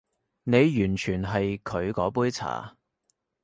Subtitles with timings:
[0.45, 2.75] 你完全係佢嗰杯茶